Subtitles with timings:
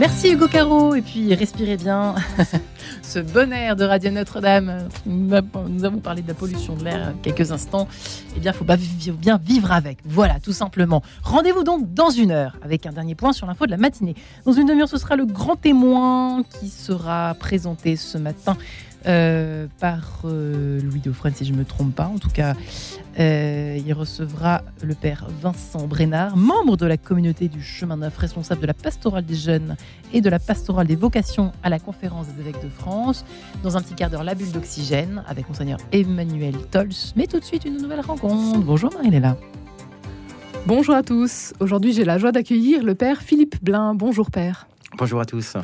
[0.00, 2.16] Merci Hugo Caro, et puis respirez bien
[3.02, 4.88] ce bon air de Radio Notre-Dame.
[5.06, 7.86] Nous avons parlé de la pollution de l'air quelques instants.
[8.36, 9.98] Eh bien, faut bien vivre avec.
[10.04, 11.02] Voilà, tout simplement.
[11.22, 14.16] Rendez-vous donc dans une heure avec un dernier point sur l'info de la matinée.
[14.44, 18.56] Dans une demi-heure, ce sera le grand témoin qui sera présenté ce matin
[19.06, 22.06] euh, par euh, Louis Dauphren, si je ne me trompe pas.
[22.06, 22.54] En tout cas,
[23.18, 28.62] euh, il recevra le père Vincent Brénard, membre de la communauté du Chemin Neuf, responsable
[28.62, 29.76] de la pastorale des jeunes
[30.12, 33.24] et de la pastorale des vocations à la conférence des évêques de France.
[33.62, 36.88] Dans un petit quart d'heure, la bulle d'oxygène avec monseigneur Emmanuel Tols.
[37.16, 38.58] Mais tout de suite, une nouvelle rencontre.
[38.60, 39.36] Bonjour Marie-Léla.
[40.66, 41.52] Bonjour à tous.
[41.60, 43.94] Aujourd'hui, j'ai la joie d'accueillir le père Philippe Blin.
[43.94, 44.66] Bonjour père.
[44.96, 45.56] Bonjour à tous.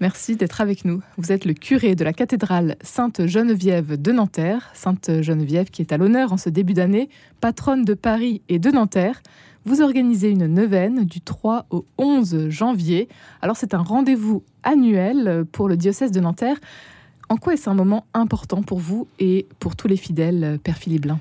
[0.00, 1.02] Merci d'être avec nous.
[1.18, 4.70] Vous êtes le curé de la cathédrale Sainte-Geneviève de Nanterre.
[4.72, 7.10] Sainte-Geneviève qui est à l'honneur en ce début d'année,
[7.42, 9.20] patronne de Paris et de Nanterre.
[9.66, 13.08] Vous organisez une neuvaine du 3 au 11 janvier.
[13.42, 16.56] Alors c'est un rendez-vous annuel pour le diocèse de Nanterre.
[17.28, 21.02] En quoi est-ce un moment important pour vous et pour tous les fidèles, Père Philippe
[21.02, 21.20] Blin?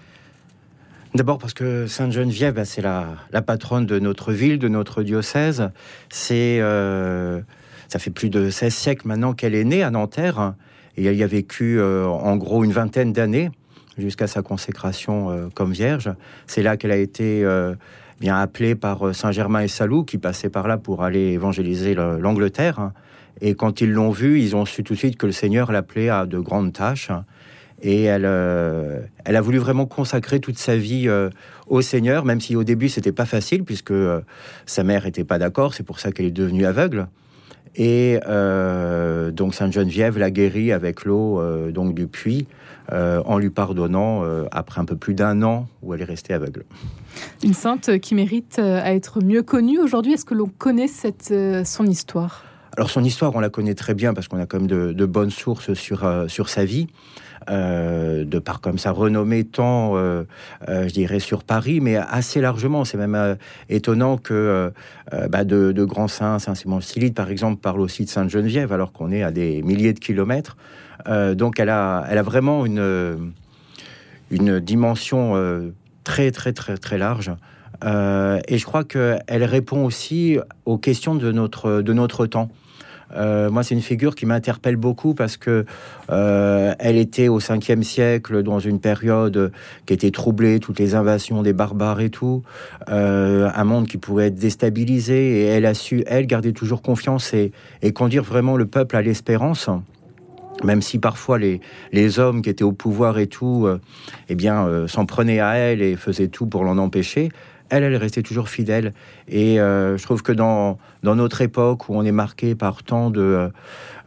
[1.18, 5.72] D'abord parce que Sainte-Geneviève, bah, c'est la, patronne de notre ville, de notre diocèse.
[6.10, 7.42] C'est euh,
[7.88, 10.54] ça fait plus de 16 siècles maintenant qu'elle est née à Nanterre
[10.96, 13.50] et elle y a vécu euh, en gros une vingtaine d'années
[13.98, 16.14] jusqu'à sa consécration euh, comme vierge.
[16.46, 17.44] C'est là qu'elle a été
[18.22, 22.92] bien appelée par Saint Germain et Salou qui passaient par là pour aller évangéliser l'Angleterre.
[23.42, 26.10] Et quand ils l'ont vue, ils ont su tout de suite que le Seigneur l'appelait
[26.10, 27.10] à de grandes tâches.
[27.82, 31.08] Et elle, elle a voulu vraiment consacrer toute sa vie
[31.68, 33.94] au Seigneur, même si au début c'était pas facile puisque
[34.66, 35.74] sa mère était pas d'accord.
[35.74, 37.08] C'est pour ça qu'elle est devenue aveugle.
[37.78, 42.48] Et euh, donc Sainte Geneviève l'a guéri avec l'eau euh, donc du puits,
[42.92, 46.66] euh, en lui pardonnant après un peu plus d'un an où elle est restée aveugle.
[47.44, 50.14] Une sainte qui mérite à être mieux connue aujourd'hui.
[50.14, 51.34] Est-ce que l'on connaît cette,
[51.66, 52.46] son histoire?
[52.76, 55.06] Alors son histoire, on la connaît très bien parce qu'on a quand même de, de
[55.06, 56.88] bonnes sources sur, sur sa vie.
[57.50, 60.24] Euh, de par comme sa renommée tant, euh,
[60.68, 62.84] euh, je dirais, sur Paris, mais assez largement.
[62.84, 63.38] C'est même
[63.70, 64.72] étonnant que
[65.30, 69.24] bah, de, grands saints, Saint-Simon Silide, par exemple, parle aussi de Sainte-Geneviève, alors qu'on est
[69.24, 70.58] à des milliers de kilomètres.
[71.36, 73.34] donc elle a, elle a vraiment une,
[74.32, 75.34] une dimension
[76.04, 77.32] très, très, très, très large.
[77.84, 82.50] et je crois qu'elle répond aussi aux questions de notre, de notre temps.
[83.16, 85.66] Euh, moi, c'est une figure qui m'interpelle beaucoup parce que
[86.10, 89.52] euh, elle était au 5e siècle dans une période
[89.86, 92.44] qui était troublée, toutes les invasions des barbares et tout,
[92.90, 97.34] euh, un monde qui pouvait être déstabilisé et elle a su, elle, garder toujours confiance
[97.34, 97.52] et,
[97.94, 99.70] conduire vraiment le peuple à l'espérance.
[100.64, 103.68] Même si parfois les, les hommes qui étaient au pouvoir et tout,
[104.28, 107.30] eh bien, s'en prenaient à elle et faisaient tout pour l'en empêcher,
[107.70, 108.94] elle, elle restait toujours fidèle.
[109.28, 113.10] Et euh, je trouve que dans, dans notre époque où on est marqué par tant
[113.10, 113.50] de,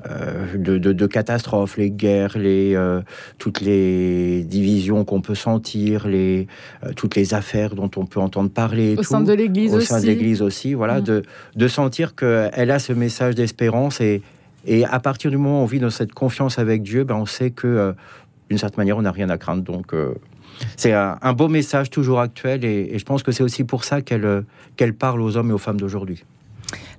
[0.08, 3.00] euh, de, catastrophes, les guerres, les, euh,
[3.38, 6.46] toutes les divisions qu'on peut sentir, les,
[6.96, 8.96] toutes les affaires dont on peut entendre parler.
[8.98, 9.84] Au sein de l'Église aussi.
[9.84, 11.04] Au sein de l'Église aussi, voilà, mm.
[11.04, 11.22] de,
[11.56, 14.22] de sentir qu'elle a ce message d'espérance et,
[14.66, 17.24] et à partir du moment où on vit dans cette confiance avec Dieu, ben on
[17.24, 17.94] sait que
[18.50, 19.62] d'une certaine manière, on n'a rien à craindre.
[19.62, 19.94] Donc,
[20.76, 24.24] c'est un, beau message toujours actuel et, je pense que c'est aussi pour ça qu'elle
[24.24, 24.42] euh,
[24.76, 26.24] qu'elle parle aux hommes et aux femmes d'aujourd'hui.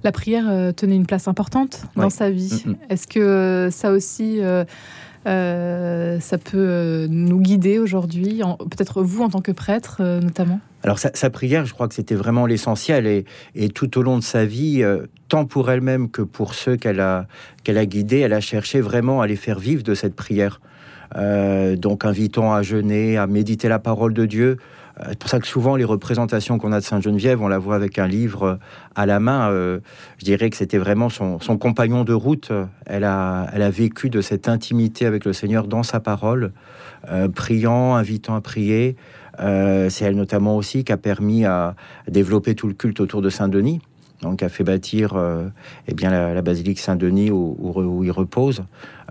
[0.03, 2.63] La prière euh, tenait une place importante dans sa vie.
[2.65, 2.75] Mm, mm.
[2.89, 4.39] Est-ce que euh, ça aussi,
[5.25, 10.59] ça peut nous guider aujourd'hui, peut-être vous en tant que prêtre notamment?
[10.83, 14.23] Alors sa, prière, je crois que c'était vraiment l'essentiel et, et, tout au long de
[14.23, 14.83] sa vie,
[15.27, 17.27] tant pour elle-même que pour ceux qu'elle a,
[17.63, 20.59] qu'elle a guidés, elle a cherché vraiment à les faire vivre de cette prière.
[21.17, 24.57] Euh, donc invitant à jeûner, à méditer la parole de Dieu.
[24.99, 27.59] Euh, c'est pour ça que souvent les représentations qu'on a de Sainte Geneviève, on la
[27.59, 28.59] voit avec un livre
[28.95, 29.49] à la main.
[29.49, 29.79] Euh,
[30.19, 32.51] je dirais que c'était vraiment son, compagnon de route.
[32.85, 36.51] Elle a, vécu de cette intimité avec le Seigneur dans sa parole,
[37.35, 38.95] priant, invitant à prier.
[39.37, 41.75] c'est elle notamment aussi qui a permis à
[42.07, 43.81] développer tout le culte autour de Saint-Denis
[44.21, 45.15] donc a fait bâtir
[45.87, 48.63] eh bien la, basilique Saint-Denis où, où, il repose.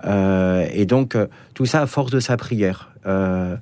[0.04, 2.92] Euh, et donc, euh, tout ça à force de sa prière.
[3.06, 3.56] Euh,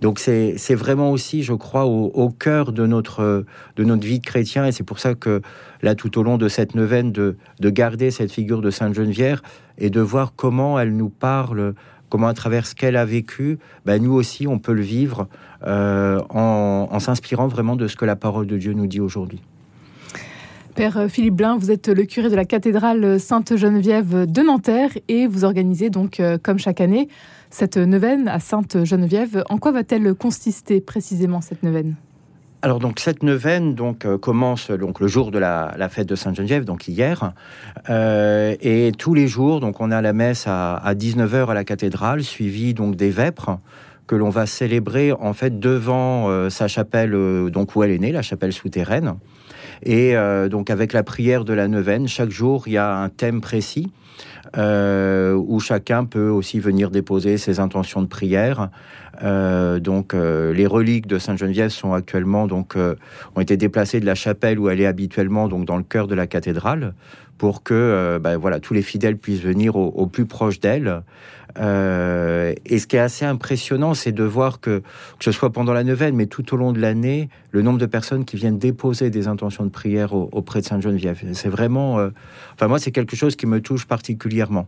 [0.00, 3.44] donc, c'est vraiment aussi, je crois, au, cœur de notre,
[3.76, 4.66] de notre vie de chrétien.
[4.66, 5.40] Et c'est pour ça que,
[5.82, 9.40] là, tout au long de cette neuvaine, de, de garder cette figure de Sainte Geneviève
[9.78, 11.74] et de voir comment elle nous parle,
[12.10, 15.26] comment à travers ce qu'elle a vécu, ben, nous aussi, on peut le vivre
[15.66, 19.40] en, en s'inspirant vraiment de ce que la parole de Dieu nous dit aujourd'hui.
[20.74, 25.44] Père Philippe Blin, vous êtes le curé de la cathédrale Sainte-Geneviève de Nanterre et vous
[25.44, 27.08] organisez donc, euh, comme chaque année,
[27.50, 29.44] cette neuvaine à Sainte-Geneviève.
[29.48, 31.94] En quoi va-t-elle consister précisément cette neuvaine?
[32.64, 36.64] Alors donc cette neuvaine donc euh, commence donc le jour de la, fête de Sainte-Geneviève,
[36.64, 37.34] donc hier,
[37.90, 42.22] euh, et tous les jours donc on a la messe à, 19h à la cathédrale,
[42.24, 43.58] suivie donc des vêpres
[44.06, 47.12] que l'on va célébrer en fait devant euh, sa chapelle
[47.50, 49.12] donc où elle est née, la chapelle souterraine,
[49.82, 50.14] et
[50.50, 53.92] donc avec la prière de la neuvaine, chaque jour il y a un thème précis.
[54.56, 58.70] où chacun peut aussi venir déposer ses intentions de prière.
[59.22, 62.96] Euh, donc euh, les reliques de Sainte Geneviève sont actuellement donc euh,
[63.36, 66.14] ont été déplacées de la chapelle où elle est habituellement donc dans le cœur de
[66.14, 66.94] la cathédrale
[67.38, 71.02] pour que ben, voilà tous les fidèles puissent venir au, plus proche d'elle.
[71.58, 71.60] et
[72.78, 74.82] ce qui est assez impressionnant, c'est de voir que,
[75.18, 77.86] que ce soit pendant la neuvaine, mais tout au long de l'année, le nombre de
[77.86, 81.22] personnes qui viennent déposer des intentions de prière auprès de Sainte Geneviève.
[81.34, 81.98] C'est vraiment,
[82.54, 84.66] enfin moi, c'est quelque chose qui me touche particulièrement.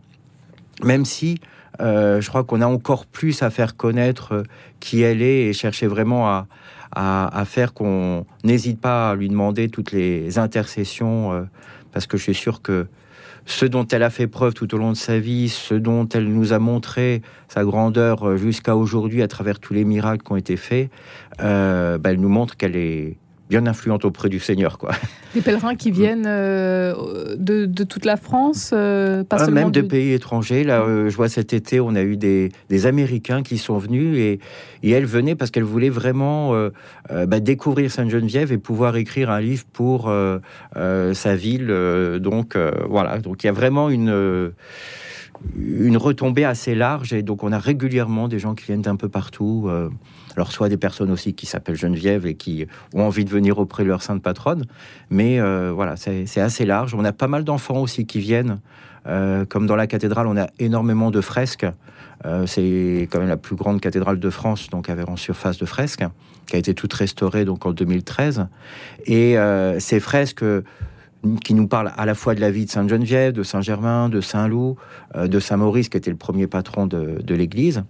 [0.83, 1.39] Même si
[1.81, 4.43] euh, je crois qu'on a encore plus à faire connaître euh,
[4.79, 6.45] qui elle est et chercher vraiment à,
[7.45, 11.43] faire qu'on n'hésite pas à lui demander toutes les intercessions, euh,
[11.91, 12.87] parce que je suis sûr que
[13.45, 16.27] ce dont elle a fait preuve tout au long de sa vie, ce dont elle
[16.27, 20.57] nous a montré sa grandeur jusqu'à aujourd'hui à travers tous les miracles qui ont été
[20.57, 20.89] faits,
[21.39, 23.15] bah, elle nous montre qu'elle est
[23.49, 24.77] bien influente auprès du Seigneur.
[24.77, 24.91] Quoi.
[25.33, 30.13] Des pèlerins qui viennent euh, de, toute la France, euh, pas ah, Même de pays
[30.13, 30.63] étrangers.
[30.63, 32.51] Là, euh, je vois cet été, on a eu des,
[32.85, 34.39] Américains qui sont venus et,
[34.83, 36.53] et elles venaient parce qu'elles voulaient vraiment
[37.09, 40.11] bah, découvrir Sainte-Geneviève et pouvoir écrire un livre pour
[40.75, 41.67] sa ville.
[42.19, 42.55] donc
[42.87, 44.53] voilà, donc il y a vraiment une
[45.59, 49.09] une retombée assez large et donc on a régulièrement des gens qui viennent d'un peu
[49.09, 49.69] partout.
[50.37, 53.81] Alors, soit des personnes aussi qui s'appellent Geneviève et qui ont envie de venir auprès
[53.81, 54.65] de leur sainte patronne.
[55.09, 56.93] Mais euh, voilà, c'est assez large.
[56.93, 58.59] On a pas mal d'enfants aussi qui viennent.
[59.07, 61.65] Euh, comme dans la cathédrale, on a énormément de fresques.
[62.25, 65.65] Euh, c'est quand même la plus grande cathédrale de France, donc avec en surface de
[65.65, 66.05] fresques,
[66.45, 68.45] qui a été toute restaurée donc en 2013.
[69.07, 69.37] Et
[69.79, 70.45] ces fresques
[71.43, 74.77] qui nous parle à la fois de la vie de Sainte-Geneviève, de Saint-Germain, de Saint-Loup,
[75.15, 77.83] de Saint-Maurice, qui était le premier patron de, l'Église,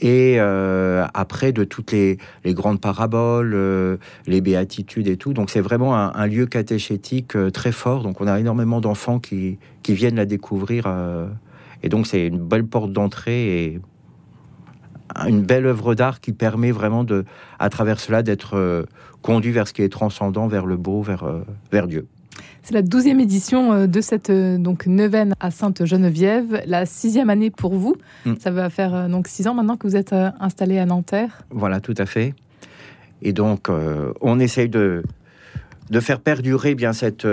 [0.00, 3.96] et euh, après de toutes les, grandes paraboles, euh,
[4.26, 5.32] les béatitudes et tout.
[5.32, 8.02] Donc c'est vraiment un, lieu catéchétique très fort.
[8.02, 10.86] Donc on a énormément d'enfants qui, qui, viennent la découvrir.
[11.82, 13.80] et donc c'est une belle porte d'entrée et
[15.26, 17.24] une belle œuvre d'art qui permet vraiment de,
[17.58, 18.86] à travers cela d'être
[19.22, 21.24] conduit vers ce qui est transcendant, vers le beau, vers,
[21.70, 22.06] vers Dieu.
[22.66, 27.52] C'est la douzième édition euh, de cette euh, donc neuvaine à Sainte-Geneviève, la sixième année
[27.52, 27.94] pour vous.
[28.24, 28.32] Mm.
[28.40, 31.44] Ça va faire euh, donc six ans maintenant que vous êtes installé à Nanterre.
[31.50, 32.34] Voilà, tout à fait.
[33.22, 33.68] Et donc,
[34.20, 35.02] on essaye de,
[35.90, 37.26] de faire perdurer bien cette,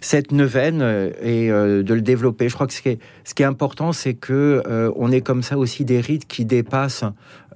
[0.00, 0.80] cette neuvaine
[1.20, 2.48] et de le développer.
[2.48, 4.62] Je crois que ce qui est, ce qui est important, c'est que
[4.96, 7.04] on ait comme ça aussi des rites qui dépassent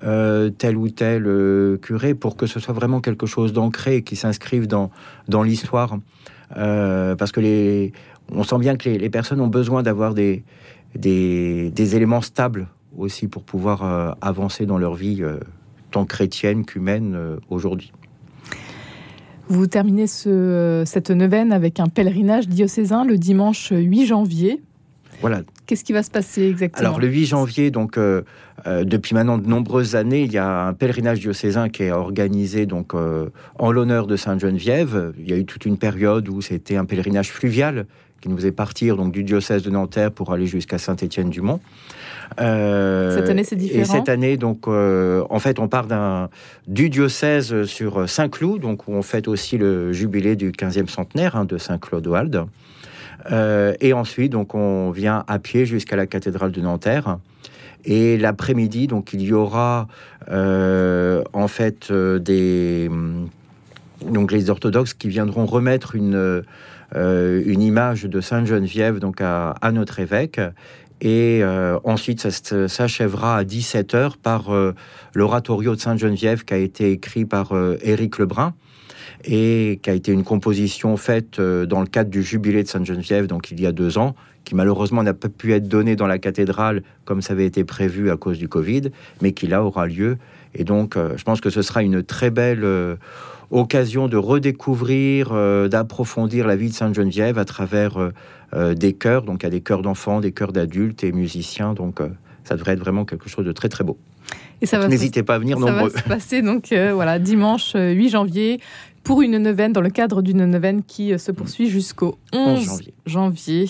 [0.02, 4.66] tel ou tel curé pour que ce soit vraiment quelque chose d'ancré et qui s'inscrive
[4.66, 4.90] dans,
[5.26, 5.96] dans l'histoire.
[6.56, 7.92] Euh, parce que les,
[8.32, 10.44] on sent bien que les, personnes ont besoin d'avoir des,
[10.94, 15.38] des, éléments stables aussi pour pouvoir euh, avancer dans leur vie euh,
[15.90, 17.16] tant chrétienne qu'humaine
[17.50, 17.92] aujourd'hui.
[19.48, 24.62] Vous terminez ce, cette neuvaine avec un pèlerinage diocésain le dimanche 8 janvier.
[25.20, 25.42] Voilà.
[25.66, 28.22] Qu'est-ce qui va se passer exactement Alors le 8 janvier, donc euh,
[28.66, 32.66] euh, depuis maintenant de nombreuses années, il y a un pèlerinage diocésain qui est organisé
[32.66, 33.28] donc euh,
[33.58, 35.12] en l'honneur de Sainte Geneviève.
[35.18, 37.86] Il y a eu toute une période où c'était un pèlerinage fluvial
[38.20, 41.60] qui nous faisait partir donc du diocèse de Nanterre pour aller jusqu'à Saint-Étienne-du-Mont.
[42.36, 43.82] cette année, c'est différent.
[43.82, 46.28] Et cette année, donc, en fait, on part d'un
[46.68, 51.46] du diocèse sur Saint-Cloud, donc où on fête aussi le jubilé du 15e centenaire hein,
[51.46, 52.44] de Saint-Claude-Walde.
[53.30, 57.18] Euh, et ensuite, donc, on vient à pied jusqu'à la cathédrale de Nanterre.
[57.84, 59.88] Et l'après-midi, donc, il y aura
[60.30, 62.90] euh, en fait euh, des
[64.10, 66.42] donc les orthodoxes qui viendront remettre une
[66.94, 70.40] image de Sainte Geneviève donc à, notre évêque.
[71.02, 71.42] Et
[71.84, 74.50] ensuite, ça s'achèvera à 17h par
[75.14, 78.54] l'oratorio de Sainte Geneviève qui a été écrit par Éric Lebrun
[79.24, 83.26] et qui a été une composition faite euh, dans le cadre du jubilé de Sainte-Geneviève,
[83.26, 86.18] donc il y a deux ans, qui malheureusement n'a pas pu être donnée dans la
[86.18, 88.90] cathédrale comme ça avait été prévu à cause du Covid,
[89.22, 90.16] mais qui là aura lieu.
[90.54, 92.96] Et donc, euh, je pense que ce sera une très belle euh,
[93.50, 95.32] occasion de redécouvrir,
[95.68, 98.12] d'approfondir la vie de Sainte-Geneviève à travers
[98.54, 99.22] des chœurs.
[99.22, 101.74] Donc, il y a des chœurs d'enfants, des chœurs d'adultes et musiciens.
[101.74, 102.00] Donc,
[102.44, 103.98] ça devrait être vraiment quelque chose de très très beau.
[104.62, 105.90] Et ça va N'hésitez pas à venir nombreux.
[105.90, 108.60] Ça va se passer donc voilà dimanche 8 janvier
[109.02, 113.68] pour une neuvaine, dans le cadre d'une neuvaine qui euh, se poursuit jusqu'au 11 janvier.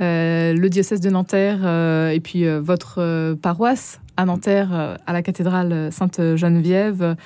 [0.00, 5.90] Euh, le diocèse de Nanterre euh, et puis votre paroisse à Nanterre, à la cathédrale
[5.90, 7.16] Sainte-Geneviève.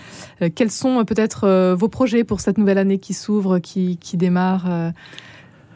[0.54, 4.92] Quels sont peut-être vos projets pour cette nouvelle année qui s'ouvre, qui, qui démarre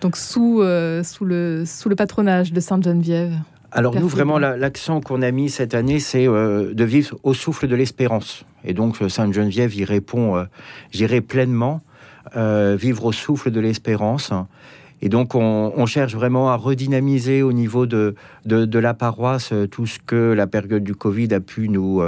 [0.01, 0.63] donc sous,
[1.03, 3.35] sous, le, sous le patronage de Sainte-Geneviève?
[3.75, 7.67] Alors nous, vraiment, l'accent qu'on a mis cette année, c'est euh, de vivre au souffle
[7.69, 8.45] de l'espérance.
[8.65, 10.45] Et donc euh, Sainte-Geneviève y répond, euh,
[10.91, 11.81] j'irai pleinement,
[12.35, 14.33] vivre au souffle de l'espérance.
[15.03, 18.15] Et donc, on, cherche vraiment à redynamiser au niveau de,
[18.47, 22.01] de, la paroisse tout ce que la période du Covid a pu nous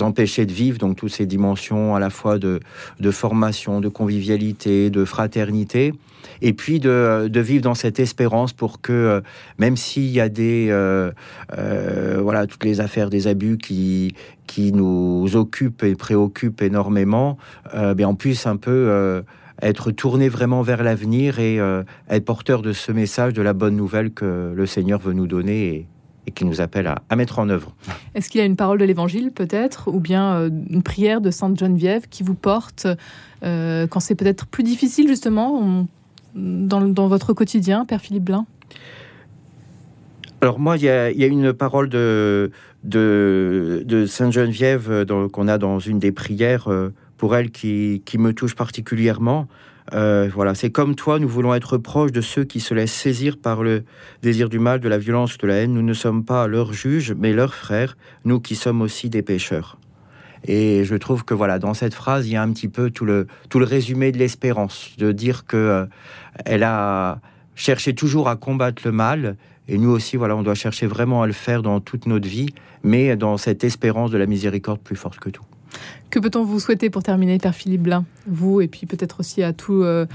[0.00, 0.78] empêcher de vivre.
[0.78, 2.58] Donc, toutes ces dimensions à la fois de,
[2.98, 5.94] de formation, de convivialité, de fraternité
[6.40, 9.20] et puis de, vivre dans cette espérance pour que, euh,
[9.58, 11.10] même s'il y a des, euh,
[11.56, 14.14] euh, voilà, toutes les affaires des abus qui,
[14.46, 17.38] qui nous occupent et préoccupent énormément,
[17.96, 19.22] bien on puisse un peu
[19.62, 21.58] être tourné vraiment vers l'avenir et
[22.08, 25.86] être porteur de ce message, de la bonne nouvelle que le Seigneur veut nous donner
[26.26, 27.74] et, qui nous appelle à, mettre en œuvre.
[28.14, 31.58] Est-ce qu'il y a une parole de l'Évangile peut-être, ou bien une prière de Sainte
[31.58, 32.86] Geneviève qui vous porte
[33.42, 35.86] quand c'est peut-être plus difficile justement
[36.34, 38.46] dans, votre quotidien, Père Philippe Blin?
[40.40, 42.50] Alors moi, il y, a, une parole de,
[42.82, 46.92] de, Sainte Geneviève euh, qu'on a dans une des prières euh,
[47.22, 49.46] pour elle qui, me touche particulièrement.
[49.94, 53.36] Euh, voilà, c'est comme toi, nous voulons être proches de ceux qui se laissent saisir
[53.40, 53.84] par le
[54.22, 55.72] désir du mal, de la violence, de la haine.
[55.72, 59.78] Nous ne sommes pas leurs juges, mais leurs frères, nous qui sommes aussi des pécheurs.
[60.48, 63.04] Et je trouve que voilà, dans cette phrase, il y a un petit peu tout
[63.04, 65.86] le, tout le résumé de l'espérance, de dire que euh,
[66.44, 67.20] elle a
[67.54, 69.36] cherché toujours à combattre le mal,
[69.68, 72.48] et nous aussi, voilà, on doit chercher vraiment à le faire dans toute notre vie,
[72.82, 75.44] mais dans cette espérance de la miséricorde plus forte que tout.
[76.10, 79.52] Que peut-on vous souhaiter pour terminer, Père Philippe Blin, vous et puis peut-être aussi à
[79.52, 80.06] tout euh,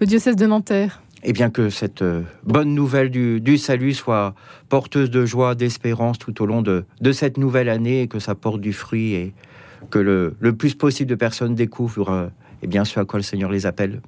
[0.00, 1.00] le diocèse de Nanterre?
[1.22, 4.34] Eh bien que cette euh, bonne nouvelle du, salut soit
[4.68, 8.34] porteuse de joie, d'espérance tout au long de, de, cette nouvelle année et que ça
[8.34, 9.34] porte du fruit et,
[9.90, 12.26] que le, plus possible de personnes découvrent euh,
[12.62, 14.00] eh bien, ce à quoi le Seigneur les appelle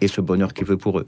[0.00, 1.06] et ce bonheur qu'il veut pour eux.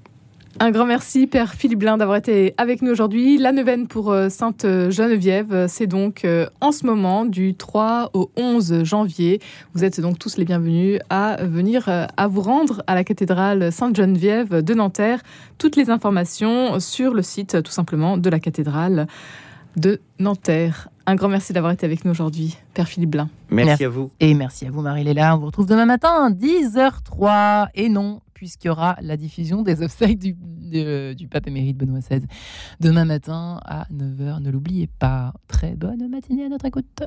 [0.59, 3.39] Un grand merci, Père Philippe Blin, d'avoir été avec nous aujourd'hui.
[3.39, 8.31] La neuvaine pour euh, Sainte Geneviève, c'est donc euh, en ce moment du 3 au
[8.37, 9.41] 11 janvier.
[9.75, 13.97] Vous êtes donc tous les bienvenus à venir à vous rendre à la cathédrale Sainte
[13.97, 15.21] Geneviève de Nanterre.
[15.57, 19.07] Toutes les informations sur le site tout simplement de la cathédrale
[19.77, 20.89] de Nanterre.
[21.07, 23.29] Un grand merci d'avoir été avec nous aujourd'hui, Père Philippe Blin.
[23.51, 24.11] Merci, à vous.
[24.21, 25.35] Et merci à vous, Marie-Léla.
[25.35, 27.69] On vous retrouve demain matin, 10h03.
[27.75, 30.35] Et non, puisqu'il y aura la diffusion des obsèques du,
[31.15, 32.25] du pape émérite Benoît XVI
[32.81, 34.41] demain matin à 9h.
[34.41, 35.35] Ne l'oubliez pas.
[35.47, 37.03] Très bonne matinée à notre écoute.